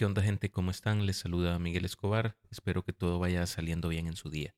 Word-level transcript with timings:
¿Qué 0.00 0.06
onda 0.06 0.22
gente? 0.22 0.50
¿Cómo 0.50 0.70
están? 0.70 1.04
Les 1.04 1.18
saluda 1.18 1.58
Miguel 1.58 1.84
Escobar. 1.84 2.38
Espero 2.50 2.82
que 2.82 2.94
todo 2.94 3.18
vaya 3.18 3.46
saliendo 3.46 3.90
bien 3.90 4.06
en 4.06 4.16
su 4.16 4.30
día. 4.30 4.54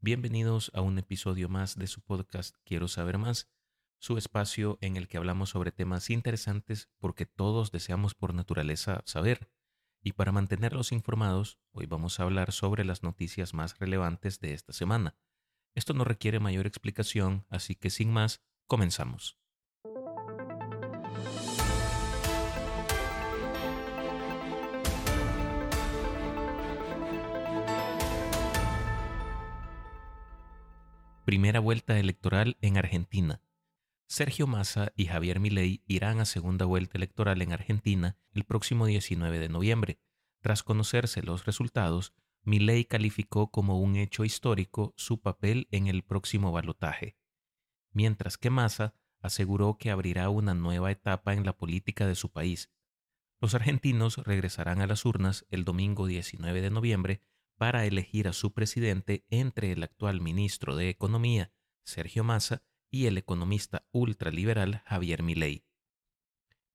Bienvenidos 0.00 0.70
a 0.74 0.82
un 0.82 0.98
episodio 0.98 1.48
más 1.48 1.76
de 1.78 1.86
su 1.86 2.02
podcast 2.02 2.56
Quiero 2.62 2.88
saber 2.88 3.16
más, 3.16 3.48
su 3.98 4.18
espacio 4.18 4.76
en 4.82 4.98
el 4.98 5.08
que 5.08 5.16
hablamos 5.16 5.48
sobre 5.48 5.72
temas 5.72 6.10
interesantes 6.10 6.90
porque 6.98 7.24
todos 7.24 7.72
deseamos 7.72 8.14
por 8.14 8.34
naturaleza 8.34 9.00
saber. 9.06 9.48
Y 10.02 10.12
para 10.12 10.30
mantenerlos 10.30 10.92
informados, 10.92 11.58
hoy 11.70 11.86
vamos 11.86 12.20
a 12.20 12.24
hablar 12.24 12.52
sobre 12.52 12.84
las 12.84 13.02
noticias 13.02 13.54
más 13.54 13.78
relevantes 13.78 14.40
de 14.40 14.52
esta 14.52 14.74
semana. 14.74 15.16
Esto 15.74 15.94
no 15.94 16.04
requiere 16.04 16.38
mayor 16.38 16.66
explicación, 16.66 17.46
así 17.48 17.76
que 17.76 17.88
sin 17.88 18.12
más, 18.12 18.42
comenzamos. 18.66 19.41
Primera 31.24 31.60
vuelta 31.60 32.00
electoral 32.00 32.56
en 32.62 32.78
Argentina. 32.78 33.42
Sergio 34.08 34.48
Massa 34.48 34.92
y 34.96 35.06
Javier 35.06 35.38
Milei 35.38 35.84
irán 35.86 36.18
a 36.18 36.24
segunda 36.24 36.64
vuelta 36.64 36.98
electoral 36.98 37.42
en 37.42 37.52
Argentina 37.52 38.18
el 38.32 38.42
próximo 38.42 38.86
19 38.86 39.38
de 39.38 39.48
noviembre. 39.48 40.00
Tras 40.40 40.64
conocerse 40.64 41.22
los 41.22 41.46
resultados, 41.46 42.12
Milei 42.42 42.86
calificó 42.86 43.52
como 43.52 43.78
un 43.78 43.94
hecho 43.94 44.24
histórico 44.24 44.94
su 44.96 45.20
papel 45.20 45.68
en 45.70 45.86
el 45.86 46.02
próximo 46.02 46.50
balotaje, 46.50 47.16
mientras 47.92 48.36
que 48.36 48.50
Massa 48.50 48.96
aseguró 49.20 49.78
que 49.78 49.92
abrirá 49.92 50.28
una 50.28 50.54
nueva 50.54 50.90
etapa 50.90 51.34
en 51.34 51.46
la 51.46 51.56
política 51.56 52.04
de 52.04 52.16
su 52.16 52.32
país. 52.32 52.68
Los 53.40 53.54
argentinos 53.54 54.16
regresarán 54.16 54.80
a 54.80 54.88
las 54.88 55.04
urnas 55.04 55.46
el 55.50 55.64
domingo 55.64 56.08
19 56.08 56.60
de 56.60 56.70
noviembre 56.70 57.22
para 57.56 57.86
elegir 57.86 58.28
a 58.28 58.32
su 58.32 58.52
presidente 58.52 59.24
entre 59.28 59.72
el 59.72 59.82
actual 59.82 60.20
ministro 60.20 60.76
de 60.76 60.88
Economía, 60.88 61.52
Sergio 61.84 62.22
Massa, 62.24 62.62
y 62.90 63.06
el 63.06 63.16
economista 63.16 63.86
ultraliberal 63.90 64.82
Javier 64.84 65.22
Milei. 65.22 65.64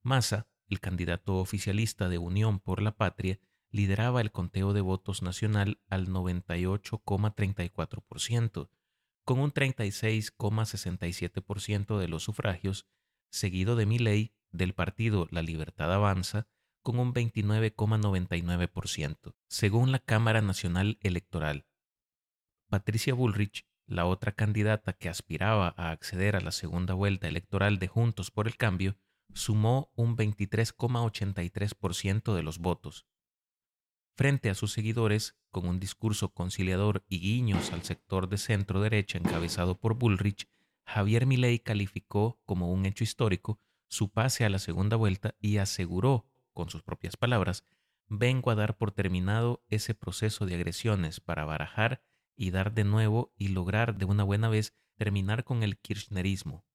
Massa, 0.02 0.48
el 0.68 0.80
candidato 0.80 1.38
oficialista 1.38 2.10
de 2.10 2.18
Unión 2.18 2.60
por 2.60 2.82
la 2.82 2.98
Patria, 2.98 3.40
lideraba 3.70 4.22
el 4.22 4.32
conteo 4.32 4.74
de 4.74 4.82
votos 4.82 5.22
nacional 5.22 5.80
al 5.90 6.08
98,34%, 6.08 8.72
con 9.24 9.40
un 9.40 9.54
36,67% 9.54 12.00
de 12.00 12.08
los 12.08 12.24
sufragios, 12.24 12.88
seguido 13.30 13.76
de 13.76 13.86
Milei 13.86 14.34
del 14.52 14.74
partido 14.74 15.28
La 15.30 15.42
Libertad 15.42 15.94
Avanza 15.94 16.48
con 16.88 17.00
un 17.00 17.14
29,99%, 17.14 19.36
según 19.50 19.92
la 19.92 20.00
Cámara 20.00 20.42
Nacional 20.42 20.98
Electoral. 21.02 21.66
Patricia 22.70 23.14
Bullrich, 23.14 23.68
la 23.88 24.06
otra 24.06 24.32
candidata 24.32 24.94
que 24.94 25.10
aspiraba 25.10 25.74
a 25.76 25.92
acceder 25.92 26.38
a 26.38 26.40
la 26.40 26.54
segunda 26.54 26.94
vuelta 26.94 27.28
electoral 27.28 27.78
de 27.78 27.90
Juntos 27.90 28.32
por 28.32 28.48
el 28.48 28.56
Cambio, 28.56 28.96
sumó 29.34 29.92
un 29.96 30.16
23,83% 30.16 32.34
de 32.34 32.44
los 32.44 32.60
votos. 32.60 33.06
Frente 34.16 34.50
a 34.50 34.56
sus 34.56 34.72
seguidores, 34.72 35.36
con 35.52 35.68
un 35.68 35.82
discurso 35.82 36.34
conciliador 36.34 37.04
y 37.10 37.20
guiños 37.20 37.74
al 37.74 37.84
sector 37.84 38.30
de 38.30 38.38
centro 38.38 38.80
derecha 38.80 39.18
encabezado 39.18 39.78
por 39.78 39.96
Bullrich, 39.96 40.48
Javier 40.86 41.26
Milei 41.26 41.60
calificó 41.60 42.40
como 42.46 42.72
un 42.72 42.86
hecho 42.86 43.04
histórico 43.04 43.60
su 43.90 44.10
pase 44.10 44.46
a 44.46 44.50
la 44.50 44.60
segunda 44.60 44.96
vuelta 44.96 45.36
y 45.42 45.58
aseguró 45.58 46.26
con 46.58 46.72
sus 46.72 46.82
propias 46.82 47.18
palabras, 47.18 47.66
vengo 48.08 48.50
a 48.50 48.56
dar 48.56 48.78
por 48.78 48.92
terminado 48.92 49.64
ese 49.70 49.94
proceso 49.94 50.48
de 50.48 50.56
agresiones 50.56 51.20
para 51.20 51.46
barajar 51.46 52.02
y 52.36 52.50
dar 52.50 52.74
de 52.74 52.84
nuevo 52.84 53.32
y 53.38 53.50
lograr 53.50 53.96
de 53.96 54.06
una 54.06 54.24
buena 54.24 54.50
vez 54.50 54.74
terminar 54.96 55.44
con 55.44 55.62
el 55.62 55.78
kirchnerismo. 55.78 56.66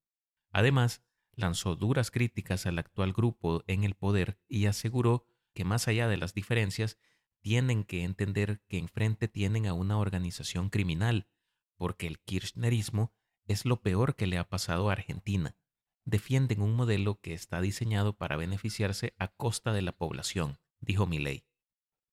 Además, 0.51 1.03
lanzó 1.33 1.75
duras 1.75 2.11
críticas 2.11 2.65
al 2.65 2.79
actual 2.79 3.11
grupo 3.11 3.61
en 3.67 3.83
el 3.83 3.93
poder 3.93 4.39
y 4.47 4.67
aseguró 4.67 5.25
que 5.53 5.65
más 5.65 5.89
allá 5.89 6.07
de 6.07 6.15
las 6.15 6.33
diferencias, 6.33 6.97
tienen 7.41 7.83
que 7.83 8.03
entender 8.05 8.61
que 8.69 8.77
enfrente 8.77 9.27
tienen 9.27 9.67
a 9.67 9.73
una 9.73 9.97
organización 9.97 10.69
criminal, 10.69 11.27
porque 11.75 12.07
el 12.07 12.21
kirchnerismo 12.21 13.11
es 13.47 13.65
lo 13.65 13.81
peor 13.81 14.15
que 14.15 14.27
le 14.27 14.37
ha 14.37 14.47
pasado 14.47 14.89
a 14.89 14.93
Argentina 14.93 15.57
defienden 16.05 16.61
un 16.61 16.75
modelo 16.75 17.19
que 17.21 17.33
está 17.33 17.61
diseñado 17.61 18.17
para 18.17 18.35
beneficiarse 18.35 19.13
a 19.17 19.27
costa 19.29 19.73
de 19.73 19.81
la 19.81 19.93
población, 19.93 20.59
dijo 20.79 21.07
Milei. 21.07 21.45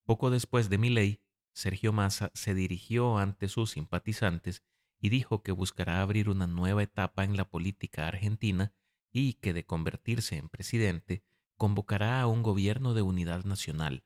Poco 0.05 0.29
después 0.29 0.69
de 0.69 0.77
Milei, 0.77 1.21
Sergio 1.53 1.91
Massa 1.91 2.31
se 2.33 2.53
dirigió 2.53 3.17
ante 3.17 3.47
sus 3.49 3.71
simpatizantes 3.71 4.63
y 4.99 5.09
dijo 5.09 5.43
que 5.43 5.51
buscará 5.51 6.01
abrir 6.01 6.29
una 6.29 6.47
nueva 6.47 6.83
etapa 6.83 7.23
en 7.23 7.35
la 7.35 7.49
política 7.49 8.07
argentina 8.07 8.73
y 9.11 9.33
que 9.33 9.53
de 9.53 9.65
convertirse 9.65 10.37
en 10.37 10.47
presidente 10.47 11.23
convocará 11.57 12.21
a 12.21 12.27
un 12.27 12.43
gobierno 12.43 12.93
de 12.93 13.01
unidad 13.01 13.43
nacional. 13.43 14.03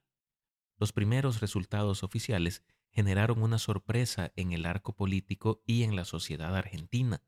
Los 0.77 0.91
primeros 0.91 1.41
resultados 1.41 2.03
oficiales 2.03 2.63
generaron 2.89 3.41
una 3.43 3.59
sorpresa 3.59 4.31
en 4.35 4.51
el 4.51 4.65
arco 4.65 4.95
político 4.95 5.61
y 5.65 5.83
en 5.83 5.95
la 5.95 6.05
sociedad 6.05 6.55
argentina 6.55 7.21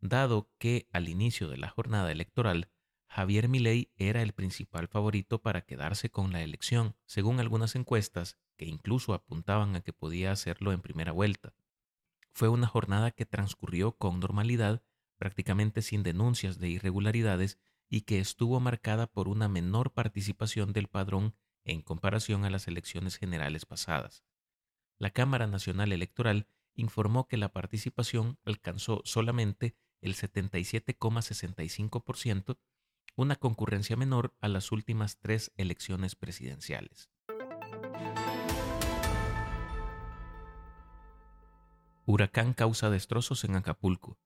dado 0.00 0.50
que 0.58 0.88
al 0.92 1.08
inicio 1.08 1.48
de 1.48 1.58
la 1.58 1.68
jornada 1.68 2.10
electoral 2.12 2.70
Javier 3.08 3.48
Milei 3.48 3.90
era 3.96 4.22
el 4.22 4.32
principal 4.32 4.86
favorito 4.86 5.40
para 5.40 5.62
quedarse 5.62 6.10
con 6.10 6.32
la 6.32 6.42
elección, 6.42 6.94
según 7.06 7.40
algunas 7.40 7.74
encuestas 7.74 8.38
que 8.56 8.66
incluso 8.66 9.14
apuntaban 9.14 9.74
a 9.76 9.80
que 9.80 9.92
podía 9.92 10.30
hacerlo 10.30 10.72
en 10.72 10.82
primera 10.82 11.12
vuelta. 11.12 11.54
Fue 12.32 12.48
una 12.48 12.66
jornada 12.66 13.10
que 13.10 13.26
transcurrió 13.26 13.92
con 13.96 14.20
normalidad, 14.20 14.82
prácticamente 15.16 15.82
sin 15.82 16.02
denuncias 16.02 16.58
de 16.58 16.68
irregularidades 16.68 17.58
y 17.88 18.02
que 18.02 18.20
estuvo 18.20 18.60
marcada 18.60 19.06
por 19.06 19.26
una 19.28 19.48
menor 19.48 19.92
participación 19.92 20.72
del 20.72 20.88
padrón 20.88 21.34
en 21.64 21.80
comparación 21.80 22.44
a 22.44 22.50
las 22.50 22.68
elecciones 22.68 23.16
generales 23.16 23.64
pasadas. 23.64 24.22
La 24.98 25.10
Cámara 25.10 25.46
Nacional 25.46 25.92
Electoral 25.92 26.46
informó 26.74 27.26
que 27.26 27.36
la 27.36 27.52
participación 27.52 28.38
alcanzó 28.44 29.00
solamente 29.04 29.74
el 30.00 30.14
77,65%, 30.14 32.58
una 33.16 33.36
concurrencia 33.36 33.96
menor 33.96 34.34
a 34.40 34.48
las 34.48 34.72
últimas 34.72 35.18
tres 35.18 35.52
elecciones 35.56 36.14
presidenciales. 36.14 37.10
Huracán 42.06 42.54
causa 42.54 42.88
destrozos 42.88 43.44
en 43.44 43.56
Acapulco. 43.56 44.18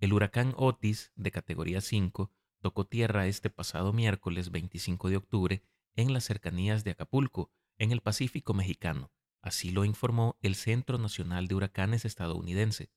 El 0.00 0.12
huracán 0.12 0.52
Otis, 0.56 1.12
de 1.14 1.30
categoría 1.30 1.80
5, 1.80 2.30
tocó 2.60 2.86
tierra 2.86 3.26
este 3.26 3.48
pasado 3.48 3.94
miércoles 3.94 4.50
25 4.50 5.08
de 5.08 5.16
octubre 5.16 5.62
en 5.94 6.12
las 6.12 6.24
cercanías 6.24 6.84
de 6.84 6.90
Acapulco, 6.90 7.50
en 7.78 7.92
el 7.92 8.02
Pacífico 8.02 8.52
mexicano. 8.52 9.10
Así 9.40 9.70
lo 9.70 9.84
informó 9.84 10.36
el 10.42 10.56
Centro 10.56 10.98
Nacional 10.98 11.48
de 11.48 11.54
Huracanes 11.54 12.04
estadounidense. 12.04 12.90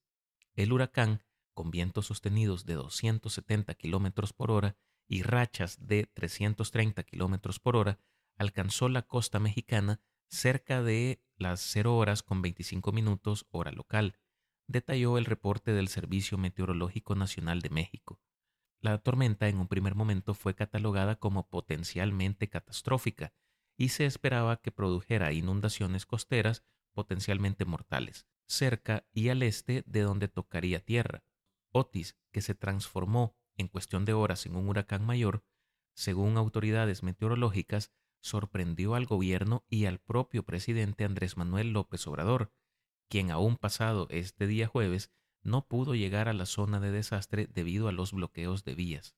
El 0.55 0.73
huracán 0.73 1.23
con 1.59 1.71
vientos 1.71 2.05
sostenidos 2.05 2.65
de 2.65 2.75
270 2.75 3.75
km 3.75 4.31
por 4.31 4.49
hora 4.49 4.77
y 5.09 5.23
rachas 5.23 5.85
de 5.85 6.05
330 6.05 7.03
km 7.03 7.59
por 7.59 7.75
hora, 7.75 7.99
alcanzó 8.37 8.87
la 8.87 9.01
costa 9.01 9.41
mexicana 9.41 9.99
cerca 10.29 10.81
de 10.81 11.21
las 11.35 11.59
0 11.59 11.97
horas 11.97 12.23
con 12.23 12.41
25 12.41 12.93
minutos 12.93 13.45
hora 13.51 13.73
local, 13.73 14.17
detalló 14.67 15.17
el 15.17 15.25
reporte 15.25 15.73
del 15.73 15.89
Servicio 15.89 16.37
Meteorológico 16.37 17.13
Nacional 17.15 17.59
de 17.59 17.71
México. 17.71 18.21
La 18.79 18.97
tormenta 18.99 19.49
en 19.49 19.57
un 19.57 19.67
primer 19.67 19.95
momento 19.95 20.35
fue 20.35 20.55
catalogada 20.55 21.17
como 21.17 21.49
potencialmente 21.49 22.47
catastrófica 22.47 23.33
y 23.75 23.89
se 23.89 24.05
esperaba 24.05 24.61
que 24.61 24.71
produjera 24.71 25.33
inundaciones 25.33 26.05
costeras 26.05 26.63
potencialmente 26.93 27.65
mortales, 27.65 28.29
cerca 28.47 29.05
y 29.11 29.27
al 29.27 29.43
este 29.43 29.83
de 29.87 30.03
donde 30.03 30.29
tocaría 30.29 30.79
tierra. 30.79 31.25
Otis, 31.71 32.17
que 32.31 32.41
se 32.41 32.55
transformó 32.55 33.35
en 33.55 33.67
cuestión 33.67 34.05
de 34.05 34.13
horas 34.13 34.45
en 34.45 34.55
un 34.55 34.67
huracán 34.69 35.05
mayor, 35.05 35.43
según 35.93 36.37
autoridades 36.37 37.03
meteorológicas, 37.03 37.91
sorprendió 38.21 38.95
al 38.95 39.05
gobierno 39.05 39.65
y 39.69 39.85
al 39.85 39.99
propio 39.99 40.43
presidente 40.43 41.05
Andrés 41.05 41.37
Manuel 41.37 41.71
López 41.71 42.05
Obrador, 42.07 42.53
quien 43.09 43.31
aún 43.31 43.57
pasado 43.57 44.07
este 44.09 44.47
día 44.47 44.67
jueves 44.67 45.11
no 45.41 45.67
pudo 45.67 45.95
llegar 45.95 46.27
a 46.27 46.33
la 46.33 46.45
zona 46.45 46.79
de 46.79 46.91
desastre 46.91 47.47
debido 47.47 47.87
a 47.87 47.91
los 47.91 48.11
bloqueos 48.11 48.63
de 48.63 48.75
vías. 48.75 49.15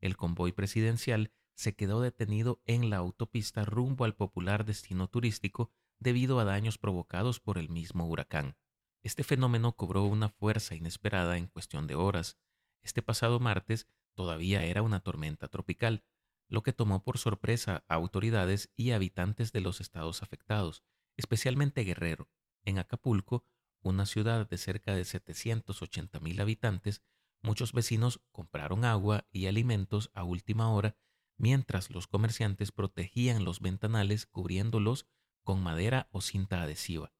El 0.00 0.16
convoy 0.16 0.52
presidencial 0.52 1.32
se 1.54 1.74
quedó 1.74 2.00
detenido 2.00 2.60
en 2.66 2.90
la 2.90 2.96
autopista 2.96 3.64
rumbo 3.64 4.04
al 4.04 4.14
popular 4.14 4.64
destino 4.64 5.08
turístico 5.08 5.70
debido 5.98 6.40
a 6.40 6.44
daños 6.44 6.78
provocados 6.78 7.38
por 7.40 7.58
el 7.58 7.68
mismo 7.68 8.06
huracán. 8.06 8.56
Este 9.02 9.24
fenómeno 9.24 9.74
cobró 9.74 10.04
una 10.04 10.28
fuerza 10.28 10.76
inesperada 10.76 11.36
en 11.36 11.48
cuestión 11.48 11.86
de 11.86 11.96
horas. 11.96 12.38
Este 12.82 13.02
pasado 13.02 13.40
martes 13.40 13.88
todavía 14.14 14.64
era 14.64 14.82
una 14.82 15.00
tormenta 15.00 15.48
tropical. 15.48 16.04
lo 16.48 16.62
que 16.62 16.74
tomó 16.74 17.02
por 17.02 17.16
sorpresa 17.16 17.82
a 17.88 17.94
autoridades 17.94 18.70
y 18.76 18.90
habitantes 18.90 19.52
de 19.52 19.62
los 19.62 19.80
estados 19.80 20.22
afectados, 20.22 20.84
especialmente 21.16 21.82
Guerrero. 21.82 22.28
En 22.66 22.78
Acapulco, 22.78 23.46
una 23.80 24.04
ciudad 24.04 24.46
de 24.46 24.58
cerca 24.58 24.94
de 24.94 25.06
780 25.06 26.20
mil 26.20 26.38
habitantes, 26.42 27.02
muchos 27.40 27.72
vecinos 27.72 28.20
compraron 28.32 28.84
agua 28.84 29.26
y 29.30 29.46
alimentos 29.46 30.10
a 30.12 30.24
última 30.24 30.70
hora 30.70 30.94
mientras 31.38 31.90
los 31.90 32.06
comerciantes 32.06 32.70
protegían 32.70 33.44
los 33.44 33.60
ventanales 33.60 34.26
cubriéndolos 34.26 35.06
con 35.42 35.62
madera 35.62 36.08
o 36.12 36.20
cinta 36.20 36.62
adhesiva. 36.62 37.12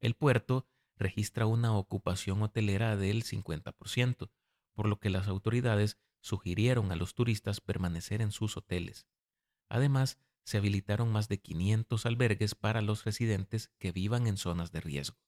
El 0.00 0.14
puerto 0.14 0.66
registra 0.98 1.46
una 1.46 1.76
ocupación 1.76 2.42
hotelera 2.42 2.96
del 2.96 3.24
50%, 3.24 4.30
por 4.74 4.88
lo 4.88 4.98
que 4.98 5.10
las 5.10 5.28
autoridades 5.28 5.98
sugirieron 6.20 6.92
a 6.92 6.96
los 6.96 7.14
turistas 7.14 7.60
permanecer 7.60 8.20
en 8.20 8.32
sus 8.32 8.56
hoteles. 8.56 9.06
Además, 9.68 10.18
se 10.44 10.56
habilitaron 10.56 11.12
más 11.12 11.28
de 11.28 11.40
500 11.40 12.06
albergues 12.06 12.54
para 12.54 12.80
los 12.80 13.04
residentes 13.04 13.70
que 13.78 13.92
vivan 13.92 14.26
en 14.26 14.36
zonas 14.36 14.72
de 14.72 14.80
riesgo. 14.80 15.18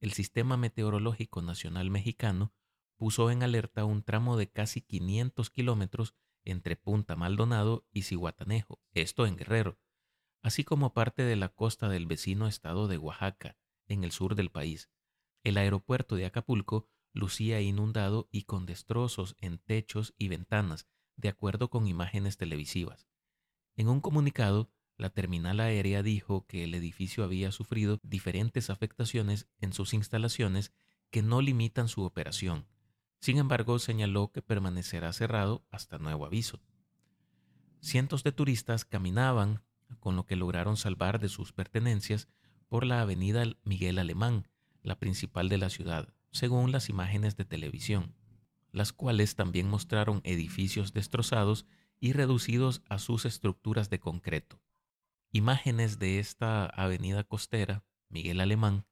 El 0.00 0.12
Sistema 0.12 0.56
Meteorológico 0.56 1.42
Nacional 1.42 1.90
Mexicano 1.90 2.52
puso 2.96 3.30
en 3.30 3.42
alerta 3.42 3.84
un 3.84 4.02
tramo 4.02 4.36
de 4.36 4.50
casi 4.50 4.80
500 4.80 5.50
kilómetros 5.50 6.14
entre 6.44 6.76
Punta 6.76 7.16
Maldonado 7.16 7.86
y 7.92 8.02
Cihuatanejo, 8.02 8.80
esto 8.92 9.26
en 9.26 9.36
Guerrero, 9.36 9.78
así 10.42 10.64
como 10.64 10.92
parte 10.92 11.22
de 11.22 11.36
la 11.36 11.48
costa 11.48 11.88
del 11.88 12.06
vecino 12.06 12.46
estado 12.46 12.88
de 12.88 12.98
Oaxaca, 12.98 13.56
en 13.92 14.04
el 14.04 14.12
sur 14.12 14.34
del 14.34 14.50
país. 14.50 14.90
El 15.44 15.56
aeropuerto 15.56 16.16
de 16.16 16.26
Acapulco 16.26 16.88
lucía 17.12 17.60
inundado 17.60 18.28
y 18.30 18.42
con 18.42 18.66
destrozos 18.66 19.36
en 19.40 19.58
techos 19.58 20.14
y 20.18 20.28
ventanas, 20.28 20.86
de 21.16 21.28
acuerdo 21.28 21.68
con 21.68 21.86
imágenes 21.86 22.36
televisivas. 22.36 23.06
En 23.76 23.88
un 23.88 24.00
comunicado, 24.00 24.70
la 24.96 25.10
terminal 25.10 25.60
aérea 25.60 26.02
dijo 26.02 26.46
que 26.46 26.64
el 26.64 26.74
edificio 26.74 27.24
había 27.24 27.52
sufrido 27.52 27.98
diferentes 28.02 28.70
afectaciones 28.70 29.48
en 29.60 29.72
sus 29.72 29.94
instalaciones 29.94 30.72
que 31.10 31.22
no 31.22 31.42
limitan 31.42 31.88
su 31.88 32.02
operación. 32.02 32.66
Sin 33.20 33.38
embargo, 33.38 33.78
señaló 33.78 34.32
que 34.32 34.42
permanecerá 34.42 35.12
cerrado 35.12 35.64
hasta 35.70 35.98
nuevo 35.98 36.26
aviso. 36.26 36.60
Cientos 37.80 38.22
de 38.24 38.32
turistas 38.32 38.84
caminaban, 38.84 39.62
con 40.00 40.16
lo 40.16 40.24
que 40.24 40.36
lograron 40.36 40.76
salvar 40.76 41.20
de 41.20 41.28
sus 41.28 41.52
pertenencias, 41.52 42.28
por 42.72 42.86
la 42.86 43.02
avenida 43.02 43.44
Miguel 43.64 43.98
Alemán, 43.98 44.48
la 44.82 44.98
principal 44.98 45.50
de 45.50 45.58
la 45.58 45.68
ciudad, 45.68 46.14
según 46.30 46.72
las 46.72 46.88
imágenes 46.88 47.36
de 47.36 47.44
televisión, 47.44 48.14
las 48.70 48.94
cuales 48.94 49.34
también 49.34 49.68
mostraron 49.68 50.22
edificios 50.24 50.94
destrozados 50.94 51.66
y 52.00 52.14
reducidos 52.14 52.80
a 52.88 52.98
sus 52.98 53.26
estructuras 53.26 53.90
de 53.90 54.00
concreto. 54.00 54.58
Imágenes 55.32 55.98
de 55.98 56.18
esta 56.18 56.64
avenida 56.64 57.24
costera, 57.24 57.84
Miguel 58.08 58.40
Alemán, 58.40 58.86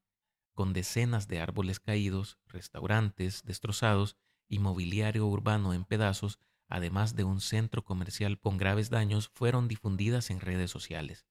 con 0.52 0.74
decenas 0.74 1.26
de 1.26 1.40
árboles 1.40 1.80
caídos, 1.80 2.36
restaurantes 2.48 3.44
destrozados 3.44 4.18
y 4.46 4.58
mobiliario 4.58 5.26
urbano 5.26 5.72
en 5.72 5.86
pedazos, 5.86 6.38
además 6.68 7.16
de 7.16 7.24
un 7.24 7.40
centro 7.40 7.82
comercial 7.82 8.38
con 8.38 8.58
graves 8.58 8.90
daños, 8.90 9.30
fueron 9.32 9.68
difundidas 9.68 10.28
en 10.28 10.40
redes 10.40 10.70
sociales. 10.70 11.29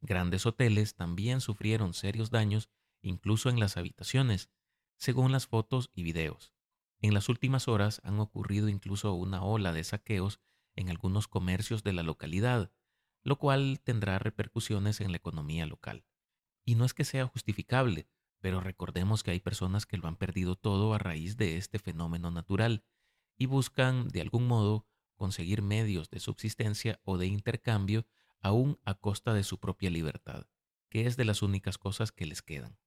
Grandes 0.00 0.46
hoteles 0.46 0.94
también 0.94 1.40
sufrieron 1.40 1.94
serios 1.94 2.30
daños, 2.30 2.70
incluso 3.02 3.50
en 3.50 3.60
las 3.60 3.76
habitaciones, 3.76 4.50
según 4.96 5.32
las 5.32 5.46
fotos 5.46 5.90
y 5.94 6.02
videos. 6.02 6.54
En 7.00 7.14
las 7.14 7.28
últimas 7.28 7.68
horas 7.68 8.00
han 8.04 8.20
ocurrido 8.20 8.68
incluso 8.68 9.14
una 9.14 9.42
ola 9.42 9.72
de 9.72 9.84
saqueos 9.84 10.40
en 10.74 10.90
algunos 10.90 11.28
comercios 11.28 11.82
de 11.82 11.92
la 11.92 12.02
localidad, 12.02 12.72
lo 13.22 13.38
cual 13.38 13.80
tendrá 13.82 14.18
repercusiones 14.18 15.00
en 15.00 15.10
la 15.10 15.16
economía 15.16 15.66
local. 15.66 16.04
Y 16.64 16.74
no 16.74 16.84
es 16.84 16.94
que 16.94 17.04
sea 17.04 17.26
justificable, 17.26 18.08
pero 18.40 18.60
recordemos 18.60 19.22
que 19.22 19.30
hay 19.30 19.40
personas 19.40 19.86
que 19.86 19.98
lo 19.98 20.08
han 20.08 20.16
perdido 20.16 20.56
todo 20.56 20.94
a 20.94 20.98
raíz 20.98 21.36
de 21.36 21.56
este 21.56 21.78
fenómeno 21.78 22.30
natural 22.30 22.84
y 23.36 23.46
buscan, 23.46 24.08
de 24.08 24.20
algún 24.20 24.46
modo, 24.46 24.86
conseguir 25.16 25.62
medios 25.62 26.10
de 26.10 26.20
subsistencia 26.20 27.00
o 27.04 27.18
de 27.18 27.26
intercambio 27.26 28.06
aún 28.40 28.78
a 28.84 28.94
costa 28.94 29.34
de 29.34 29.44
su 29.44 29.58
propia 29.58 29.90
libertad, 29.90 30.46
que 30.88 31.06
es 31.06 31.16
de 31.16 31.24
las 31.24 31.42
únicas 31.42 31.78
cosas 31.78 32.12
que 32.12 32.26
les 32.26 32.42
quedan. 32.42 32.78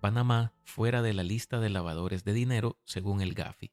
Panamá 0.00 0.54
fuera 0.62 1.02
de 1.02 1.12
la 1.12 1.22
lista 1.22 1.60
de 1.60 1.68
lavadores 1.68 2.24
de 2.24 2.32
dinero 2.32 2.80
según 2.84 3.20
el 3.20 3.34
GAFI. 3.34 3.72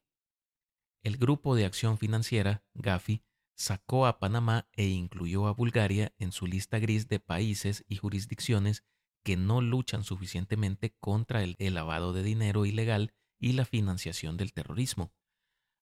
El 1.02 1.16
Grupo 1.16 1.54
de 1.54 1.64
Acción 1.64 1.96
Financiera, 1.96 2.64
GAFI, 2.74 3.22
sacó 3.54 4.06
a 4.06 4.18
Panamá 4.18 4.68
e 4.72 4.86
incluyó 4.86 5.46
a 5.46 5.54
Bulgaria 5.54 6.12
en 6.18 6.32
su 6.32 6.46
lista 6.46 6.78
gris 6.78 7.08
de 7.08 7.18
países 7.18 7.84
y 7.88 7.96
jurisdicciones 7.96 8.84
que 9.24 9.36
no 9.36 9.60
luchan 9.60 10.04
suficientemente 10.04 10.94
contra 11.00 11.42
el, 11.42 11.56
lavado 11.58 12.12
de 12.12 12.22
dinero 12.22 12.66
ilegal 12.66 13.14
y 13.38 13.52
la 13.52 13.64
financiación 13.64 14.36
del 14.36 14.52
terrorismo. 14.52 15.12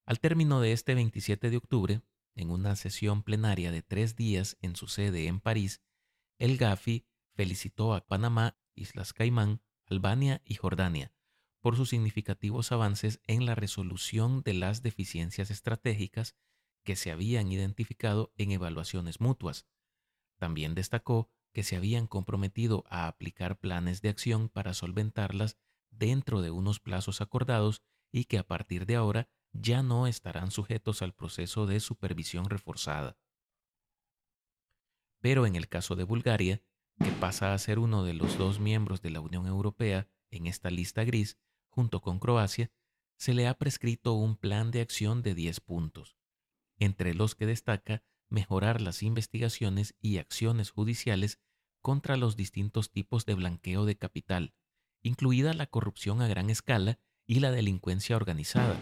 Al 0.07 0.21
término 0.21 0.61
de 0.61 0.71
este 0.71 0.95
27 0.95 1.49
de 1.49 1.57
octubre, 1.57 2.01
en 2.33 2.49
una 2.49 2.77
sesión 2.77 3.23
plenaria 3.23 3.73
de 3.73 3.81
tres 3.81 4.15
días 4.15 4.57
en 4.61 4.77
su 4.77 4.87
sede 4.87 5.27
en 5.27 5.41
París, 5.41 5.81
el 6.39 6.55
GAFI 6.55 7.05
felicitó 7.35 7.93
a 7.93 8.07
Panamá, 8.07 8.57
Islas 8.73 9.11
Caimán, 9.11 9.61
Albania 9.85 10.41
y 10.45 10.55
Jordania 10.55 11.11
por 11.59 11.75
sus 11.75 11.89
significativos 11.89 12.71
avances 12.71 13.19
en 13.27 13.45
la 13.45 13.53
resolución 13.53 14.43
de 14.43 14.53
las 14.53 14.81
deficiencias 14.81 15.51
estratégicas 15.51 16.37
que 16.85 16.95
se 16.95 17.11
habían 17.11 17.51
identificado 17.51 18.31
en 18.37 18.51
evaluaciones 18.51 19.19
mutuas. 19.19 19.67
También 20.37 20.73
destacó 20.73 21.29
que 21.51 21.63
se 21.63 21.75
habían 21.75 22.07
comprometido 22.07 22.85
a 22.89 23.07
aplicar 23.07 23.59
planes 23.59 24.01
de 24.01 24.07
acción 24.07 24.47
para 24.47 24.73
solventarlas 24.73 25.57
dentro 25.89 26.41
de 26.41 26.51
unos 26.51 26.79
plazos 26.79 27.19
acordados 27.19 27.83
y 28.09 28.23
que 28.23 28.37
a 28.37 28.47
partir 28.47 28.85
de 28.85 28.95
ahora 28.95 29.27
ya 29.53 29.83
no 29.83 30.07
estarán 30.07 30.51
sujetos 30.51 31.01
al 31.01 31.13
proceso 31.13 31.65
de 31.65 31.79
supervisión 31.79 32.49
reforzada. 32.49 33.17
Pero 35.19 35.45
en 35.45 35.55
el 35.55 35.67
caso 35.67 35.95
de 35.95 36.03
Bulgaria, 36.03 36.61
que 37.03 37.11
pasa 37.11 37.53
a 37.53 37.57
ser 37.57 37.79
uno 37.79 38.03
de 38.03 38.13
los 38.13 38.37
dos 38.37 38.59
miembros 38.59 39.01
de 39.01 39.11
la 39.11 39.19
Unión 39.19 39.47
Europea 39.47 40.07
en 40.29 40.47
esta 40.47 40.69
lista 40.69 41.03
gris, 41.03 41.37
junto 41.69 42.01
con 42.01 42.19
Croacia, 42.19 42.71
se 43.17 43.33
le 43.33 43.47
ha 43.47 43.53
prescrito 43.55 44.13
un 44.13 44.35
plan 44.35 44.71
de 44.71 44.81
acción 44.81 45.21
de 45.21 45.33
10 45.33 45.59
puntos 45.61 46.17
entre 46.79 47.13
los 47.13 47.35
que 47.35 47.45
destaca 47.45 48.03
mejorar 48.29 48.81
las 48.81 49.03
investigaciones 49.03 49.95
y 49.99 50.17
acciones 50.17 50.71
judiciales 50.71 51.39
contra 51.81 52.17
los 52.17 52.35
distintos 52.35 52.91
tipos 52.91 53.25
de 53.25 53.35
blanqueo 53.35 53.85
de 53.85 53.97
capital, 53.97 54.53
incluida 55.01 55.53
la 55.53 55.67
corrupción 55.67 56.21
a 56.21 56.27
gran 56.27 56.49
escala 56.49 56.99
y 57.25 57.39
la 57.39 57.51
delincuencia 57.51 58.15
organizada. 58.15 58.75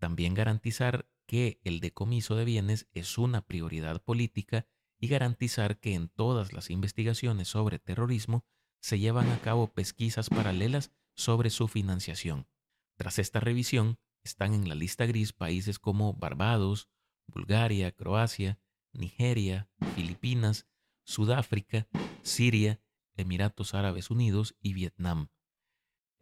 También 0.00 0.32
garantizar 0.32 1.08
que 1.26 1.60
el 1.62 1.78
decomiso 1.78 2.34
de 2.34 2.46
bienes 2.46 2.88
es 2.92 3.18
una 3.18 3.42
prioridad 3.42 4.02
política 4.02 4.66
y 4.98 5.08
garantizar 5.08 5.78
que 5.78 5.94
en 5.94 6.08
todas 6.08 6.54
las 6.54 6.70
investigaciones 6.70 7.48
sobre 7.48 7.78
terrorismo 7.78 8.44
se 8.80 8.98
llevan 8.98 9.28
a 9.28 9.38
cabo 9.40 9.68
pesquisas 9.68 10.30
paralelas 10.30 10.90
sobre 11.14 11.50
su 11.50 11.68
financiación. 11.68 12.48
Tras 12.96 13.18
esta 13.18 13.40
revisión, 13.40 13.98
están 14.24 14.54
en 14.54 14.70
la 14.70 14.74
lista 14.74 15.04
gris 15.04 15.34
países 15.34 15.78
como 15.78 16.14
Barbados, 16.14 16.88
Bulgaria, 17.26 17.92
Croacia, 17.92 18.58
Nigeria, 18.92 19.68
Filipinas, 19.94 20.66
Sudáfrica, 21.04 21.88
Siria, 22.22 22.80
Emiratos 23.16 23.74
Árabes 23.74 24.10
Unidos 24.10 24.56
y 24.62 24.72
Vietnam. 24.72 25.28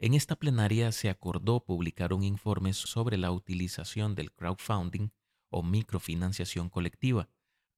En 0.00 0.14
esta 0.14 0.36
plenaria 0.36 0.92
se 0.92 1.10
acordó 1.10 1.64
publicar 1.64 2.12
un 2.12 2.22
informe 2.22 2.72
sobre 2.72 3.18
la 3.18 3.32
utilización 3.32 4.14
del 4.14 4.32
crowdfunding 4.32 5.10
o 5.50 5.64
microfinanciación 5.64 6.70
colectiva 6.70 7.28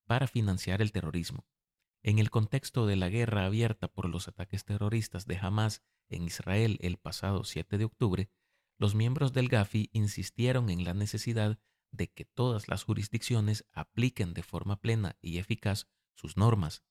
para 0.07 0.27
financiar 0.27 0.83
el 0.83 0.93
terrorismo. 0.93 1.47
En 2.03 2.19
el 2.19 2.31
contexto 2.31 2.87
de 2.87 2.97
la 2.97 3.09
guerra 3.09 3.47
abierta 3.47 3.89
por 3.89 4.07
los 4.07 4.29
ataques 4.29 4.67
terroristas 4.67 5.27
de 5.27 5.39
Hamas 5.39 5.83
en 6.11 6.25
Israel 6.25 6.79
el 6.83 6.99
pasado 6.99 7.43
7 7.45 7.79
de 7.79 7.87
octubre, 7.87 8.31
los 8.79 8.95
miembros 8.95 9.33
del 9.33 9.49
GAFI 9.49 9.89
insistieron 9.93 10.69
en 10.69 10.85
la 10.85 10.93
necesidad 10.93 11.59
de 11.91 12.09
que 12.11 12.27
todas 12.27 12.69
las 12.69 12.85
jurisdicciones 12.85 13.67
apliquen 13.73 14.35
de 14.35 14.43
forma 14.43 14.77
plena 14.77 15.17
y 15.23 15.39
eficaz 15.39 15.89
sus 16.15 16.37
normas. 16.37 16.83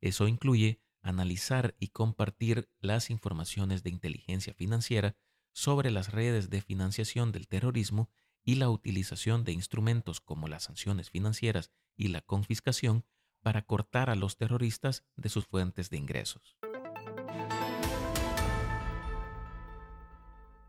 Eso 0.00 0.28
incluye 0.28 0.80
analizar 1.08 1.74
y 1.78 1.88
compartir 1.88 2.68
las 2.80 3.10
informaciones 3.10 3.82
de 3.82 3.90
inteligencia 3.90 4.54
financiera 4.54 5.16
sobre 5.52 5.90
las 5.90 6.12
redes 6.12 6.50
de 6.50 6.60
financiación 6.60 7.32
del 7.32 7.48
terrorismo 7.48 8.10
y 8.44 8.54
la 8.54 8.70
utilización 8.70 9.44
de 9.44 9.52
instrumentos 9.52 10.20
como 10.20 10.48
las 10.48 10.64
sanciones 10.64 11.10
financieras 11.10 11.70
y 11.96 12.08
la 12.08 12.20
confiscación 12.20 13.04
para 13.42 13.62
cortar 13.62 14.10
a 14.10 14.14
los 14.14 14.36
terroristas 14.36 15.04
de 15.16 15.28
sus 15.28 15.46
fuentes 15.46 15.90
de 15.90 15.96
ingresos. 15.96 16.58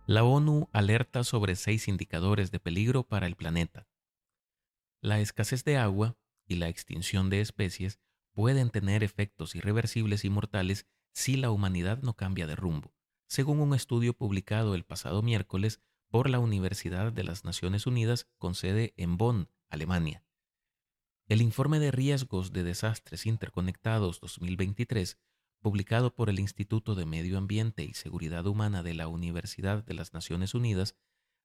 La 0.06 0.24
ONU 0.24 0.70
alerta 0.74 1.24
sobre 1.24 1.56
seis 1.56 1.88
indicadores 1.88 2.50
de 2.50 2.60
peligro 2.60 3.04
para 3.04 3.28
el 3.28 3.36
planeta. 3.36 3.88
La 5.02 5.20
escasez 5.20 5.64
de 5.64 5.78
agua 5.78 6.18
y 6.48 6.56
la 6.56 6.68
extinción 6.68 7.30
de 7.30 7.42
especies 7.42 8.00
pueden 8.40 8.70
tener 8.70 9.04
efectos 9.04 9.54
irreversibles 9.54 10.24
y 10.24 10.30
mortales 10.30 10.88
si 11.12 11.36
la 11.36 11.52
humanidad 11.52 12.02
no 12.04 12.16
cambia 12.16 12.48
de 12.48 12.56
rumbo, 12.56 12.96
según 13.28 13.60
un 13.60 13.76
estudio 13.76 14.14
publicado 14.14 14.76
el 14.76 14.86
pasado 14.86 15.22
miércoles 15.22 15.82
por 16.08 16.30
la 16.30 16.40
Universidad 16.40 17.12
de 17.12 17.26
las 17.26 17.44
Naciones 17.44 17.86
Unidas 17.86 18.30
con 18.38 18.56
sede 18.56 18.94
en 18.96 19.18
Bonn, 19.18 19.50
Alemania. 19.68 20.24
El 21.28 21.42
informe 21.42 21.80
de 21.80 21.92
riesgos 21.92 22.54
de 22.54 22.64
desastres 22.64 23.26
interconectados 23.26 24.22
2023 24.22 25.20
publicado 25.60 26.16
por 26.16 26.30
el 26.30 26.40
Instituto 26.40 26.96
de 26.96 27.06
Medio 27.06 27.38
Ambiente 27.38 27.84
y 27.84 27.94
Seguridad 27.94 28.48
Humana 28.48 28.84
de 28.84 28.94
la 28.94 29.10
Universidad 29.10 29.84
de 29.84 29.96
las 29.96 30.14
Naciones 30.14 30.54
Unidas, 30.54 30.96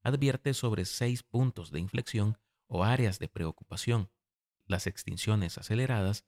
advierte 0.04 0.54
sobre 0.54 0.84
seis 0.84 1.24
puntos 1.24 1.72
de 1.72 1.80
inflexión 1.80 2.38
o 2.68 2.84
áreas 2.84 3.18
de 3.18 3.26
preocupación, 3.26 4.12
las 4.68 4.86
extinciones 4.86 5.58
aceleradas, 5.58 6.24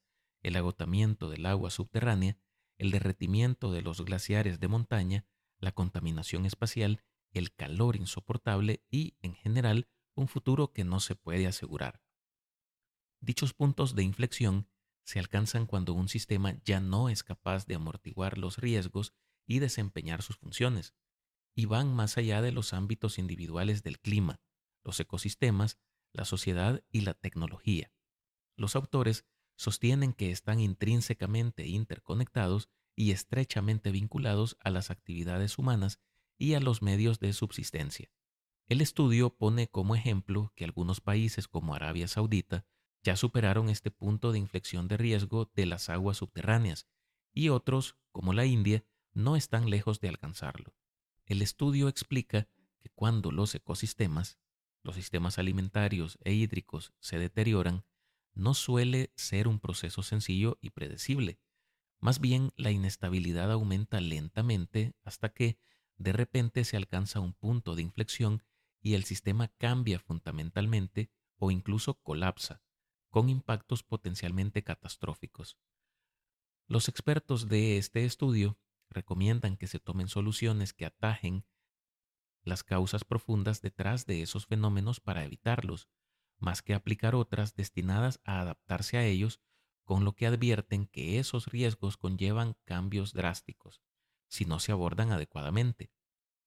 el 0.47 0.55
agotamiento 0.55 1.29
del 1.29 1.45
agua 1.45 1.71
subterránea, 1.71 2.39
el 2.79 2.93
derretimiento 2.93 3.73
de 3.73 3.83
los 3.83 4.05
glaciares 4.05 4.61
de 4.61 4.69
montaña, 4.69 5.27
la 5.59 5.73
contaminación 5.73 6.47
espacial, 6.47 7.03
el 7.33 7.53
calor 7.53 7.97
insoportable 7.97 8.85
y, 8.89 9.17
en 9.23 9.35
general, 9.35 9.89
un 10.15 10.29
futuro 10.29 10.73
que 10.73 10.85
no 10.85 11.01
se 11.01 11.17
puede 11.17 11.49
asegurar. 11.49 12.01
Dichos 13.21 13.55
puntos 13.55 13.97
de 13.97 14.05
inflexión 14.05 14.69
se 15.03 15.19
alcanzan 15.19 15.67
cuando 15.67 15.95
un 15.95 16.09
sistema 16.09 16.55
ya 16.65 16.79
no 16.79 17.09
es 17.09 17.25
capaz 17.25 17.67
de 17.67 17.75
amortiguar 17.75 18.39
los 18.39 18.59
riesgos 18.59 19.15
y 19.49 19.59
desempeñar 19.59 20.23
sus 20.23 20.37
funciones, 20.37 20.95
y 21.57 21.65
van 21.67 21.93
más 21.93 22.19
allá 22.19 22.41
de 22.41 22.53
los 22.53 22.73
ámbitos 22.73 23.19
individuales 23.19 23.83
del 23.83 23.99
clima, 23.99 24.41
los 24.85 25.01
ecosistemas, 25.01 25.77
la 26.13 26.25
sociedad 26.25 26.85
y 26.93 27.01
la 27.01 27.15
tecnología. 27.15 27.91
Los 28.57 28.77
autores 28.77 29.27
sostienen 29.57 30.13
que 30.13 30.31
están 30.31 30.61
intrínsecamente 30.61 31.67
interconectados 31.67 32.69
y 32.95 33.11
estrechamente 33.11 33.91
vinculados 33.91 34.57
a 34.61 34.71
las 34.71 34.91
actividades 34.91 35.59
humanas 35.59 36.01
y 36.39 36.55
a 36.55 36.61
los 36.61 36.83
medios 36.83 37.19
de 37.19 37.33
subsistencia. 37.33 38.11
El 38.69 38.81
estudio 38.81 39.31
pone 39.31 39.69
como 39.69 39.95
ejemplo 39.95 40.53
que 40.57 40.65
algunos 40.65 41.01
países 41.01 41.49
como 41.49 41.75
Arabia 41.75 42.09
Saudita 42.09 42.67
ya 43.03 43.15
superaron 43.17 43.69
este 43.69 43.91
punto 43.91 44.33
de 44.33 44.39
inflexión 44.39 44.89
de 44.89 44.97
riesgo 44.97 45.51
de 45.55 45.67
las 45.67 45.89
aguas 45.89 46.17
subterráneas 46.17 46.89
y 47.33 47.51
otros, 47.51 47.97
como 48.11 48.33
la 48.33 48.47
India, 48.47 48.85
no 49.13 49.37
están 49.37 49.71
lejos 49.71 50.01
de 50.01 50.09
alcanzarlo. 50.09 50.75
El 51.27 51.43
estudio 51.43 51.89
explica 51.89 52.49
que 52.81 52.89
cuando 52.91 53.31
los 53.31 53.55
ecosistemas, 53.55 54.39
los 54.83 54.97
sistemas 54.97 55.39
alimentarios 55.39 56.19
e 56.25 56.33
hídricos 56.33 56.93
se 56.99 57.19
deterioran, 57.19 57.85
no 58.37 58.55
suele 58.55 59.13
ser 59.17 59.49
un 59.49 59.59
proceso 59.59 60.03
sencillo 60.03 60.59
y 60.61 60.71
predecible. 60.71 61.41
Más 61.99 62.21
bien, 62.21 62.53
la 62.57 62.71
inestabilidad 62.71 63.51
aumenta 63.51 64.01
lentamente 64.01 64.95
hasta 65.03 65.31
que, 65.31 65.59
de 65.97 66.13
repente, 66.13 66.65
se 66.65 66.77
alcanza 66.77 67.21
un 67.21 67.33
punto 67.33 67.75
de 67.75 67.83
inflexión 67.83 68.45
y 68.81 68.95
el 68.95 69.05
sistema 69.05 69.49
cambia 69.49 69.99
fundamentalmente 69.99 71.11
o 71.39 71.51
incluso 71.51 71.95
colapsa, 72.03 72.63
con 73.09 73.31
impactos 73.31 73.83
potencialmente 73.83 74.63
catastróficos. 74.63 75.59
Los 76.69 76.89
expertos 76.89 77.49
de 77.49 77.79
este 77.79 78.05
estudio 78.05 78.59
recomiendan 78.91 79.57
que 79.57 79.67
se 79.67 79.81
tomen 79.81 80.09
soluciones 80.09 80.75
que 80.75 80.85
atajen 80.85 81.47
las 82.43 82.63
causas 82.63 83.05
profundas 83.05 83.63
detrás 83.63 84.05
de 84.05 84.23
esos 84.23 84.47
fenómenos 84.47 85.01
para 85.01 85.25
evitarlos, 85.25 85.89
más 86.39 86.63
que 86.63 86.75
aplicar 86.75 87.15
otras 87.15 87.55
destinadas 87.55 88.21
a 88.25 88.41
adaptarse 88.41 88.97
a 88.97 89.05
ellos, 89.05 89.41
con 89.85 90.05
lo 90.05 90.15
que 90.15 90.27
advierten 90.27 90.87
que 90.87 91.19
esos 91.19 91.47
riesgos 91.47 91.97
conllevan 91.97 92.57
cambios 92.65 93.13
drásticos, 93.13 93.83
si 94.29 94.45
no 94.45 94.59
se 94.59 94.73
abordan 94.73 95.13
adecuadamente. 95.13 95.93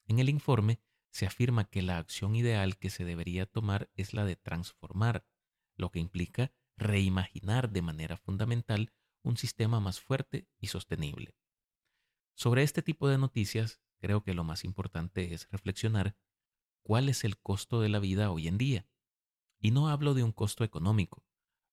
En 0.06 0.20
el 0.20 0.30
informe 0.30 0.82
se 1.12 1.26
afirma 1.26 1.66
que 1.66 1.82
la 1.82 1.98
acción 1.98 2.36
ideal 2.36 2.78
que 2.78 2.90
se 2.90 3.06
debería 3.06 3.46
tomar 3.46 3.90
es 3.96 4.14
la 4.14 4.26
de 4.26 4.36
transformar, 4.36 5.26
lo 5.76 5.92
que 5.92 6.00
implica 6.00 6.52
reimaginar 6.78 7.72
de 7.72 7.82
manera 7.82 8.18
fundamental 8.18 8.94
un 9.22 9.38
sistema 9.38 9.80
más 9.80 10.00
fuerte 10.00 10.48
y 10.60 10.68
sostenible. 10.68 11.36
Sobre 12.36 12.64
este 12.64 12.82
tipo 12.82 13.10
de 13.10 13.18
noticias, 13.18 13.82
creo 14.00 14.24
que 14.24 14.34
lo 14.34 14.44
más 14.44 14.64
importante 14.64 15.34
es 15.34 15.50
reflexionar 15.50 16.16
cuál 16.84 17.10
es 17.10 17.24
el 17.24 17.38
costo 17.38 17.82
de 17.82 17.90
la 17.90 18.00
vida 18.00 18.32
hoy 18.32 18.48
en 18.48 18.58
día. 18.58 18.88
Y 19.60 19.72
no 19.72 19.90
hablo 19.90 20.14
de 20.14 20.24
un 20.24 20.32
costo 20.32 20.64
económico, 20.64 21.24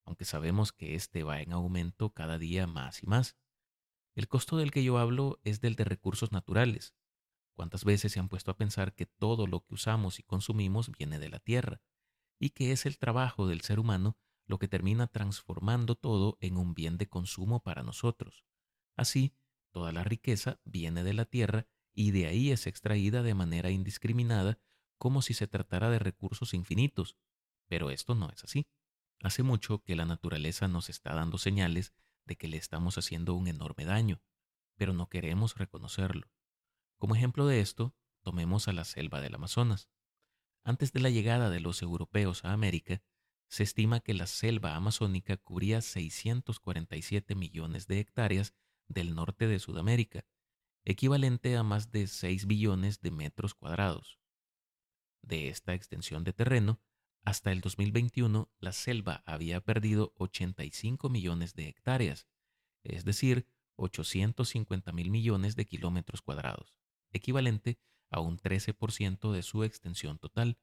aunque 0.04 0.24
sabemos 0.24 0.72
que 0.72 0.94
este 0.94 1.22
va 1.22 1.40
en 1.40 1.52
aumento 1.52 2.12
cada 2.12 2.38
día 2.38 2.66
más 2.66 3.02
y 3.02 3.06
más. 3.06 3.36
El 4.14 4.28
costo 4.28 4.56
del 4.56 4.70
que 4.70 4.82
yo 4.82 4.98
hablo 4.98 5.38
es 5.44 5.60
del 5.60 5.76
de 5.76 5.84
recursos 5.84 6.32
naturales. 6.32 6.94
¿Cuántas 7.54 7.84
veces 7.84 8.12
se 8.12 8.20
han 8.20 8.28
puesto 8.28 8.50
a 8.50 8.56
pensar 8.56 8.94
que 8.94 9.06
todo 9.06 9.46
lo 9.46 9.64
que 9.64 9.74
usamos 9.74 10.18
y 10.18 10.22
consumimos 10.22 10.90
viene 10.90 11.18
de 11.18 11.28
la 11.28 11.38
tierra 11.38 11.80
y 12.38 12.50
que 12.50 12.72
es 12.72 12.86
el 12.86 12.98
trabajo 12.98 13.46
del 13.46 13.62
ser 13.62 13.78
humano 13.78 14.18
lo 14.46 14.58
que 14.58 14.68
termina 14.68 15.06
transformando 15.06 15.96
todo 15.96 16.38
en 16.40 16.56
un 16.56 16.74
bien 16.74 16.98
de 16.98 17.08
consumo 17.08 17.62
para 17.62 17.82
nosotros. 17.82 18.44
Así, 18.96 19.34
toda 19.72 19.92
la 19.92 20.04
riqueza 20.04 20.60
viene 20.64 21.02
de 21.02 21.14
la 21.14 21.24
tierra 21.24 21.66
y 21.92 22.12
de 22.12 22.26
ahí 22.26 22.50
es 22.50 22.66
extraída 22.66 23.22
de 23.22 23.34
manera 23.34 23.70
indiscriminada 23.70 24.58
como 24.98 25.22
si 25.22 25.34
se 25.34 25.46
tratara 25.46 25.90
de 25.90 25.98
recursos 25.98 26.54
infinitos. 26.54 27.16
Pero 27.68 27.90
esto 27.90 28.14
no 28.14 28.30
es 28.30 28.44
así. 28.44 28.66
Hace 29.22 29.42
mucho 29.42 29.82
que 29.82 29.96
la 29.96 30.04
naturaleza 30.04 30.68
nos 30.68 30.88
está 30.88 31.14
dando 31.14 31.38
señales 31.38 31.92
de 32.24 32.36
que 32.36 32.48
le 32.48 32.56
estamos 32.56 32.98
haciendo 32.98 33.34
un 33.34 33.48
enorme 33.48 33.84
daño, 33.84 34.20
pero 34.76 34.92
no 34.92 35.08
queremos 35.08 35.56
reconocerlo. 35.56 36.28
Como 36.98 37.14
ejemplo 37.14 37.46
de 37.46 37.60
esto, 37.60 37.94
tomemos 38.22 38.68
a 38.68 38.72
la 38.72 38.84
selva 38.84 39.20
del 39.20 39.34
Amazonas. 39.34 39.88
Antes 40.64 40.92
de 40.92 41.00
la 41.00 41.10
llegada 41.10 41.50
de 41.50 41.60
los 41.60 41.82
europeos 41.82 42.44
a 42.44 42.52
América, 42.52 43.02
se 43.48 43.62
estima 43.62 44.00
que 44.00 44.14
la 44.14 44.26
selva 44.26 44.74
amazónica 44.74 45.36
cubría 45.36 45.80
647 45.80 47.34
millones 47.34 47.86
de 47.86 48.00
hectáreas 48.00 48.54
del 48.88 49.14
norte 49.14 49.46
de 49.46 49.58
Sudamérica, 49.60 50.26
equivalente 50.84 51.56
a 51.56 51.62
más 51.62 51.90
de 51.90 52.06
6 52.06 52.46
billones 52.46 53.00
de 53.00 53.10
metros 53.10 53.54
cuadrados. 53.54 54.18
De 55.22 55.48
esta 55.48 55.74
extensión 55.74 56.24
de 56.24 56.32
terreno, 56.32 56.80
hasta 57.26 57.50
el 57.50 57.60
2021 57.60 58.48
la 58.60 58.72
selva 58.72 59.24
había 59.26 59.60
perdido 59.60 60.14
85 60.18 61.08
millones 61.08 61.54
de 61.54 61.68
hectáreas, 61.68 62.28
es 62.84 63.04
decir, 63.04 63.48
850 63.74 64.92
mil 64.92 65.10
millones 65.10 65.56
de 65.56 65.66
kilómetros 65.66 66.22
cuadrados, 66.22 66.76
equivalente 67.10 67.80
a 68.10 68.20
un 68.20 68.38
13% 68.38 69.32
de 69.32 69.42
su 69.42 69.64
extensión 69.64 70.18
total, 70.20 70.56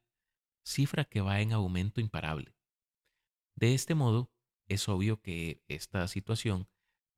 cifra 0.64 1.04
que 1.04 1.20
va 1.20 1.42
en 1.42 1.52
aumento 1.52 2.00
imparable. 2.00 2.56
De 3.54 3.74
este 3.74 3.94
modo, 3.94 4.32
es 4.66 4.88
obvio 4.88 5.20
que 5.20 5.62
esta 5.68 6.08
situación 6.08 6.66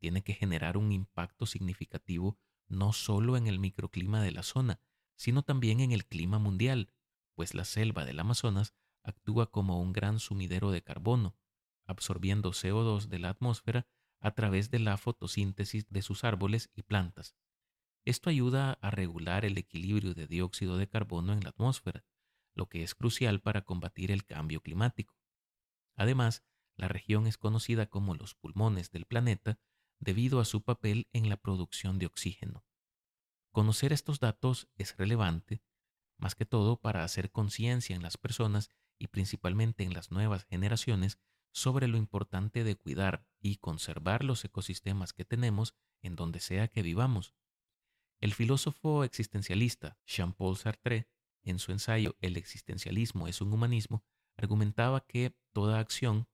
tiene 0.00 0.24
que 0.24 0.34
generar 0.34 0.76
un 0.76 0.90
impacto 0.90 1.46
significativo 1.46 2.36
no 2.66 2.92
solo 2.92 3.36
en 3.36 3.46
el 3.46 3.60
microclima 3.60 4.20
de 4.20 4.32
la 4.32 4.42
zona, 4.42 4.80
sino 5.14 5.44
también 5.44 5.78
en 5.78 5.92
el 5.92 6.04
clima 6.04 6.40
mundial, 6.40 6.92
pues 7.36 7.54
la 7.54 7.64
selva 7.64 8.04
del 8.04 8.18
Amazonas 8.18 8.74
actúa 9.06 9.50
como 9.50 9.80
un 9.80 9.92
gran 9.92 10.18
sumidero 10.18 10.70
de 10.70 10.82
carbono, 10.82 11.36
absorbiendo 11.86 12.50
CO2 12.50 13.06
de 13.06 13.18
la 13.18 13.30
atmósfera 13.30 13.86
a 14.20 14.32
través 14.32 14.70
de 14.70 14.80
la 14.80 14.96
fotosíntesis 14.96 15.88
de 15.88 16.02
sus 16.02 16.25
árboles 16.25 16.70
y 16.75 16.82
plantas. 16.82 17.36
Esto 18.04 18.30
ayuda 18.30 18.72
a 18.80 18.90
regular 18.90 19.44
el 19.44 19.58
equilibrio 19.58 20.14
de 20.14 20.26
dióxido 20.26 20.76
de 20.76 20.88
carbono 20.88 21.32
en 21.32 21.40
la 21.40 21.50
atmósfera, 21.50 22.04
lo 22.54 22.68
que 22.68 22.82
es 22.82 22.94
crucial 22.94 23.40
para 23.40 23.62
combatir 23.62 24.10
el 24.10 24.25
cambio 24.25 24.60
climático. 24.60 25.16
Además, 25.96 26.44
la 26.76 26.88
región 26.88 27.26
es 27.26 27.38
conocida 27.38 27.86
como 27.86 28.14
los 28.14 28.34
pulmones 28.34 28.90
del 28.90 29.06
planeta 29.06 29.58
debido 29.98 30.40
a 30.40 30.44
su 30.44 30.62
papel 30.62 31.08
en 31.12 31.28
la 31.28 31.36
producción 31.36 31.98
de 31.98 32.06
oxígeno. 32.06 32.64
Conocer 33.50 33.92
estos 33.92 34.20
datos 34.20 34.68
es 34.76 34.96
relevante, 34.96 35.62
más 36.18 36.34
que 36.34 36.44
todo 36.44 36.80
para 36.80 37.04
hacer 37.04 37.30
conciencia 37.30 37.96
en 37.96 38.02
las 38.02 38.16
personas 38.18 38.70
y 38.98 39.08
principalmente 39.08 39.84
en 39.84 39.92
las 39.92 40.10
nuevas 40.10 40.44
generaciones 40.44 41.18
sobre 41.52 41.88
lo 41.88 41.96
importante 41.96 42.64
de 42.64 42.76
cuidar 42.76 43.26
y 43.40 43.56
conservar 43.56 44.24
los 44.24 44.44
ecosistemas 44.44 45.12
que 45.12 45.24
tenemos 45.24 45.74
en 46.02 46.14
donde 46.16 46.40
sea 46.40 46.68
que 46.68 46.82
vivamos. 46.82 47.34
El 48.20 48.34
filósofo 48.34 49.04
existencialista 49.04 49.98
Jean-Paul 50.06 50.56
Sartre, 50.56 51.08
en 51.42 51.58
su 51.58 51.72
ensayo 51.72 52.16
El 52.20 52.36
existencialismo 52.36 53.28
es 53.28 53.40
un 53.40 53.52
humanismo, 53.52 54.04
argumentaba 54.36 55.06
que 55.06 55.36
toda 55.52 55.78
acción 55.78 56.28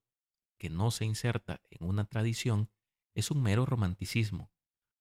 que 0.58 0.70
no 0.70 0.90
se 0.90 1.04
inserta 1.04 1.60
en 1.70 1.86
una 1.86 2.04
tradición 2.04 2.70
es 3.14 3.30
un 3.30 3.42
mero 3.42 3.66
romanticismo. 3.66 4.52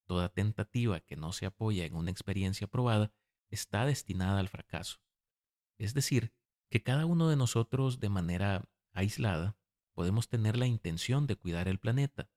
Toda 0.05 0.29
tentativa 0.29 0.99
que 0.99 1.15
no 1.15 1.33
se 1.33 1.45
apoya 1.45 1.85
en 1.85 1.95
una 1.95 2.11
experiencia 2.11 2.67
probada 2.67 3.13
está 3.49 3.85
destinada 3.85 4.39
al 4.39 4.49
fracaso. 4.49 4.99
Es 5.77 5.93
decir, 5.93 6.33
que 6.71 6.81
cada 6.81 7.05
uno 7.05 7.27
de 7.27 7.35
nosotros 7.35 7.99
de 7.99 8.07
manera 8.07 8.63
aislada 8.93 9.57
podemos 9.93 10.29
tener 10.29 10.55
la 10.55 10.67
intención 10.67 11.27
de 11.27 11.35
cuidar 11.35 11.67
el 11.67 11.79
planeta, 11.79 12.31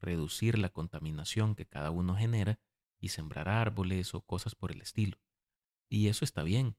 reducir 0.00 0.58
la 0.58 0.70
contaminación 0.70 1.54
que 1.54 1.66
cada 1.66 1.92
uno 1.92 2.16
genera 2.16 2.58
y 2.98 3.10
sembrar 3.10 3.48
árboles 3.48 4.12
o 4.12 4.22
cosas 4.22 4.56
por 4.56 4.72
el 4.72 4.82
estilo. 4.82 5.18
Y 5.88 6.08
eso 6.08 6.24
está 6.24 6.42
bien, 6.42 6.76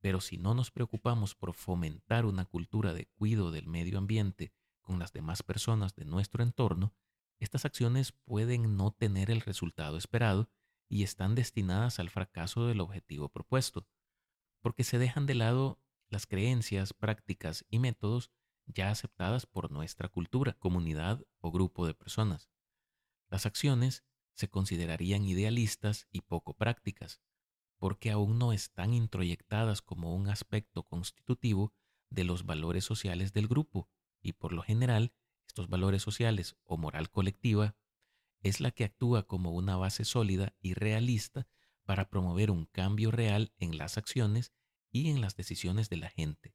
pero 0.00 0.20
si 0.20 0.38
no 0.38 0.54
nos 0.54 0.72
preocupamos 0.72 1.36
por 1.36 1.54
fomentar 1.54 2.26
una 2.26 2.46
cultura 2.46 2.94
de 2.94 3.06
cuidado 3.06 3.52
del 3.52 3.68
medio 3.68 3.96
ambiente 3.98 4.52
con 4.80 4.98
las 4.98 5.12
demás 5.12 5.44
personas 5.44 5.94
de 5.94 6.04
nuestro 6.04 6.42
entorno, 6.42 6.92
estas 7.38 7.64
acciones 7.64 8.10
pueden 8.24 8.76
no 8.76 8.90
tener 8.90 9.30
el 9.30 9.40
resultado 9.40 9.96
esperado 9.96 10.50
y 10.88 11.04
están 11.04 11.36
destinadas 11.36 12.00
al 12.00 12.10
fracaso 12.10 12.66
del 12.66 12.80
objetivo 12.80 13.28
propuesto, 13.28 13.86
porque 14.60 14.82
se 14.82 14.98
dejan 14.98 15.26
de 15.26 15.36
lado 15.36 15.78
las 16.10 16.26
creencias, 16.26 16.92
prácticas 16.92 17.64
y 17.70 17.78
métodos 17.78 18.30
ya 18.66 18.90
aceptadas 18.90 19.46
por 19.46 19.70
nuestra 19.70 20.08
cultura, 20.08 20.52
comunidad 20.54 21.24
o 21.38 21.50
grupo 21.50 21.86
de 21.86 21.94
personas. 21.94 22.50
Las 23.28 23.46
acciones 23.46 24.04
se 24.34 24.48
considerarían 24.48 25.24
idealistas 25.24 26.06
y 26.10 26.22
poco 26.22 26.54
prácticas, 26.54 27.20
porque 27.78 28.10
aún 28.10 28.38
no 28.38 28.52
están 28.52 28.92
introyectadas 28.92 29.82
como 29.82 30.14
un 30.14 30.28
aspecto 30.28 30.82
constitutivo 30.82 31.72
de 32.10 32.24
los 32.24 32.44
valores 32.44 32.84
sociales 32.84 33.32
del 33.32 33.48
grupo, 33.48 33.88
y 34.20 34.32
por 34.32 34.52
lo 34.52 34.62
general, 34.62 35.12
estos 35.46 35.68
valores 35.68 36.02
sociales 36.02 36.56
o 36.64 36.76
moral 36.76 37.10
colectiva 37.10 37.76
es 38.42 38.60
la 38.60 38.70
que 38.70 38.84
actúa 38.84 39.24
como 39.26 39.52
una 39.52 39.76
base 39.76 40.04
sólida 40.04 40.54
y 40.60 40.74
realista 40.74 41.46
para 41.84 42.08
promover 42.08 42.50
un 42.50 42.66
cambio 42.66 43.10
real 43.10 43.52
en 43.58 43.76
las 43.76 43.98
acciones 43.98 44.52
y 44.90 45.10
en 45.10 45.20
las 45.20 45.36
decisiones 45.36 45.88
de 45.88 45.96
la 45.96 46.10
gente. 46.10 46.54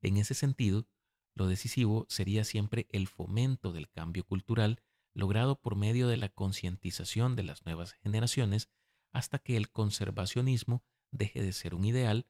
En 0.00 0.16
ese 0.16 0.34
sentido, 0.34 0.86
lo 1.34 1.46
decisivo 1.46 2.06
sería 2.08 2.44
siempre 2.44 2.88
el 2.90 3.08
fomento 3.08 3.72
del 3.72 3.90
cambio 3.90 4.24
cultural 4.24 4.82
logrado 5.14 5.60
por 5.60 5.76
medio 5.76 6.08
de 6.08 6.16
la 6.16 6.28
concientización 6.28 7.36
de 7.36 7.42
las 7.42 7.64
nuevas 7.64 7.92
generaciones 7.94 8.68
hasta 9.12 9.38
que 9.38 9.56
el 9.56 9.70
conservacionismo 9.70 10.84
deje 11.10 11.42
de 11.42 11.52
ser 11.52 11.74
un 11.74 11.84
ideal 11.84 12.26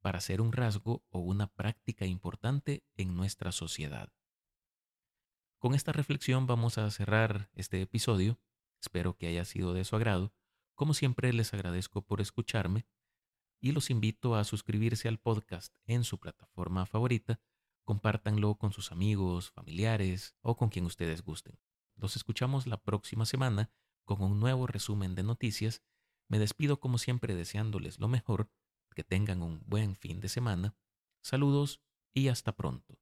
para 0.00 0.20
ser 0.20 0.40
un 0.40 0.52
rasgo 0.52 1.04
o 1.10 1.20
una 1.20 1.46
práctica 1.46 2.06
importante 2.06 2.84
en 2.96 3.14
nuestra 3.16 3.52
sociedad. 3.52 4.12
Con 5.58 5.74
esta 5.74 5.92
reflexión 5.92 6.46
vamos 6.46 6.78
a 6.78 6.90
cerrar 6.90 7.48
este 7.54 7.80
episodio. 7.80 8.40
Espero 8.80 9.16
que 9.16 9.28
haya 9.28 9.44
sido 9.44 9.74
de 9.74 9.84
su 9.84 9.94
agrado. 9.94 10.34
Como 10.74 10.94
siempre 10.94 11.32
les 11.32 11.54
agradezco 11.54 12.02
por 12.02 12.20
escucharme 12.20 12.84
y 13.62 13.70
los 13.70 13.90
invito 13.90 14.34
a 14.34 14.44
suscribirse 14.44 15.08
al 15.08 15.18
podcast 15.18 15.72
en 15.86 16.02
su 16.02 16.18
plataforma 16.18 16.84
favorita. 16.84 17.40
Compártanlo 17.84 18.56
con 18.56 18.72
sus 18.72 18.90
amigos, 18.90 19.50
familiares 19.52 20.34
o 20.42 20.56
con 20.56 20.68
quien 20.68 20.84
ustedes 20.84 21.22
gusten. 21.22 21.58
Los 21.96 22.16
escuchamos 22.16 22.66
la 22.66 22.82
próxima 22.82 23.24
semana 23.24 23.70
con 24.04 24.20
un 24.20 24.40
nuevo 24.40 24.66
resumen 24.66 25.14
de 25.14 25.22
noticias. 25.22 25.82
Me 26.28 26.40
despido 26.40 26.80
como 26.80 26.98
siempre 26.98 27.36
deseándoles 27.36 28.00
lo 28.00 28.08
mejor, 28.08 28.50
que 28.94 29.04
tengan 29.04 29.42
un 29.42 29.62
buen 29.64 29.94
fin 29.94 30.20
de 30.20 30.28
semana. 30.28 30.76
Saludos 31.22 31.80
y 32.12 32.28
hasta 32.28 32.56
pronto. 32.56 33.01